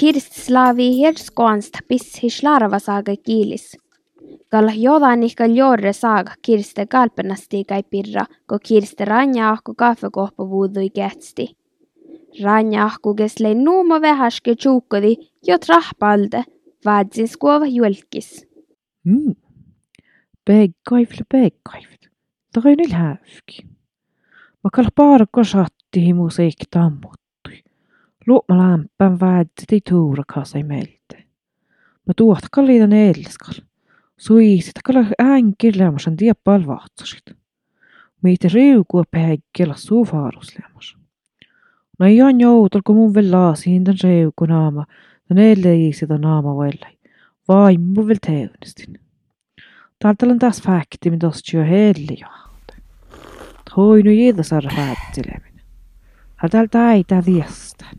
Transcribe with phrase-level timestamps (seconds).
[0.00, 3.76] Kirstslaavi herskond pissis larvasaga kiilis.
[4.50, 11.46] Kal jovanikal juurde saag kirste kalpenasti käi pirra, kui kirste ranjaahku kahvekohpa vuudui kätsti.
[12.42, 15.16] Ranjaahku, kes lõi nuuma vähaske tšuukodi
[15.46, 16.44] ja trahpalde,
[16.84, 18.46] vaatsin skuova julkis
[19.04, 19.34] mm..
[20.44, 22.08] Peg kaifle, Peg kaifle,
[22.52, 23.69] ta on üle hävki
[24.94, 27.20] paarko saatti himu seikki tammut.
[28.26, 31.16] Luoma lämpän väärti tuura kasai meiltä.
[32.06, 33.54] Mä tuot kalliitan eilskal.
[34.16, 37.22] Suisit kalla äänkirleamasan tie palvaatsasit.
[38.22, 40.96] Meitä riukua päikkellä suufaarusleamas.
[41.98, 44.86] No ihan joutul, kun mun vielä laasiin tän riuku naama,
[45.28, 46.98] tän eille sitä naama vaillai.
[47.48, 49.00] Vai mun vielä teunnistin.
[49.98, 52.20] Täältä on taas fakti, mitä tosta jo helli
[53.76, 55.60] Hoinu jiidasar päättelevin.
[56.36, 57.96] Hätäl täitä viestän.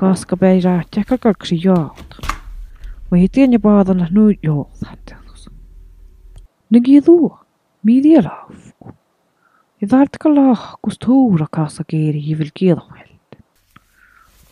[0.00, 2.38] Koska ei rähtää kakaksi jaaltan.
[3.10, 5.50] Voi tien ja paatana nuut jaaltan telus.
[6.70, 7.44] Negi luo.
[7.82, 8.92] Midiä laukku.
[9.80, 13.08] Ja tartka lahkus tuura kaassa kiiri hivil kielomelt.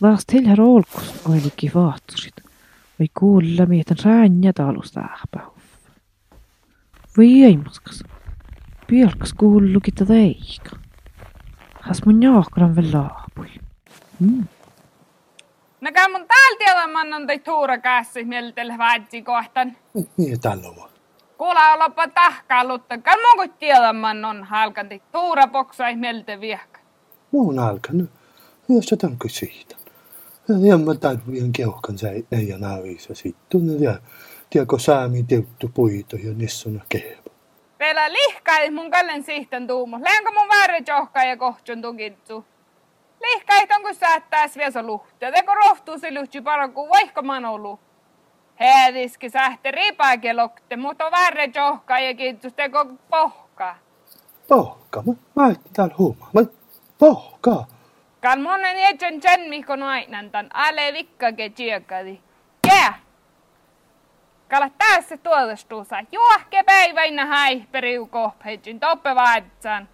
[0.01, 2.33] Laas teillä rolkus oilikki vaatsusit.
[2.99, 5.63] Voi kuulla mietin räännjä talusta ähpähuf.
[7.17, 8.03] Voi ei maskas.
[8.87, 10.69] Pielkas kuullukin tätä eikä.
[11.81, 13.47] Has mun jaakran vielä laapui.
[14.19, 14.47] Mm.
[15.81, 19.77] Näkää mun täällä tiedä mannan tai tuura käsi mieltellä vaatsi kohtan.
[20.17, 20.89] Niin tällä on.
[21.37, 22.97] Kuula olapa tahkaalutta.
[22.97, 26.79] Kan mun tiedä mannon halkanti tuura poksai mieltä viekka.
[27.31, 28.09] Muun alkanut.
[28.69, 29.75] Ja se tanko siitä.
[30.47, 30.85] Ja mä
[31.31, 33.83] vielä keuhkan se ei ja nävissä sitten.
[33.83, 33.99] Ja
[34.49, 37.26] tiedätkö säämi teuttu puito ja nissuna kehva.
[37.79, 39.99] Vielä lihkai mun kallen sihtän tuumo.
[40.01, 42.45] Länkö mun väärä johka ja kohtsun tukitsu.
[43.21, 45.31] Lihkaiton kun säättäis vielä luhtia.
[45.31, 47.79] Teko rohtuu se lyhtsi paraku vaikka manolu.
[48.55, 53.75] Häädiski sähte ripaakelokte, mutta värre johka ja kiitos teko pohka.
[54.47, 55.03] Pohka?
[55.05, 56.29] Mä, mä et täällä huumaa.
[56.33, 56.41] Mä,
[56.99, 57.65] pohka?
[58.21, 62.15] Kan monen jätsen sen mikon ainan tän ale vikkake tsiekadi.
[62.15, 62.26] Kää!
[64.49, 65.95] Kala tässä tuotestuusa.
[66.11, 69.89] Juohke päiväinä häi periukohpeitsin toppe vaatsan.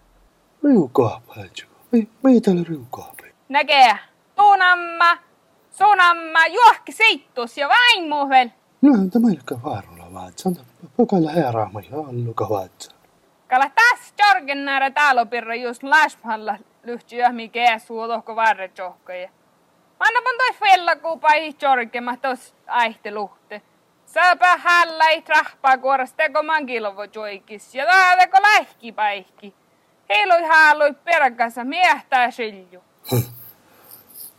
[0.64, 1.70] Riukohpeitsin?
[1.94, 3.36] Ei, ei täällä riukohpeitsin.
[3.50, 3.98] Näkee.
[4.36, 5.18] Tuunamma,
[5.72, 8.50] sunamma, juohke seittus ja vain muhvel.
[8.82, 10.56] No, tämä ei ole vaarulla vaatsan.
[10.98, 12.94] Pakailla herraama ja alluka vaatsan.
[13.48, 19.30] Kala tässä jorgen näärä taalopirra just lasmalla lyhti jahmi keesuu tohko varre johkoja.
[20.00, 23.62] Annapun toi fella kupai jorgema tos aihteluhte.
[24.06, 29.54] Saapa hällä ei trahpaa kuoras teko mankilvo joikis ja taateko lähki paikki.
[30.10, 32.84] Heilui haalui perkassa miehtää silju.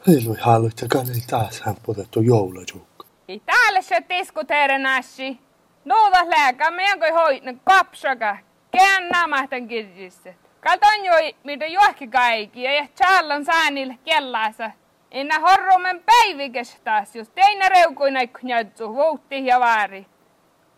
[0.07, 3.07] Heilui haalui ja kanei taas hän putettu joulajukka.
[3.29, 5.39] Ei täällä se diskuteere nässi.
[5.85, 8.39] Nuuta lääkä meidän kui hoitne kapsaka.
[8.71, 10.35] Kään nämahtan kirjissä.
[10.61, 14.71] Kalton joi, mitä juokki kaikki ja challan säänillä kellässä.
[15.15, 20.07] Enä horromen päivikästäs, jos teine reukuina knjatsu, vuutti ja vaari.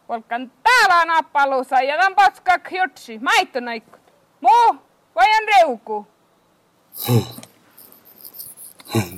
[0.09, 4.01] Volkan täällä on appalussa ja tämän potska kjutsi, maitto naikkut.
[4.41, 4.77] Muu,
[5.15, 6.07] vai on reuku?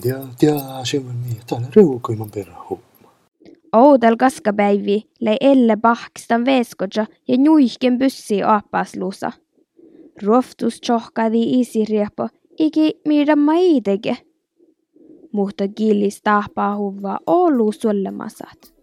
[0.04, 3.12] Ja, ja, se on niin, täällä reukuiman perä homma.
[3.72, 9.32] Oudel kaskapäivi lei elle pahkistan veeskoja ja nuihken pyssi aappaasluusa.
[10.22, 14.27] Ruoftus tjohkadi isiriepo, iki mitä mä iteke.
[15.32, 18.77] Mutta kiilis tahpaa huvaa Oulu sullemasat.